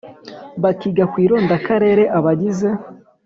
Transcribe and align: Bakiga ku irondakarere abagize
Bakiga 0.63 1.03
ku 1.11 1.15
irondakarere 1.25 2.03
abagize 2.17 2.69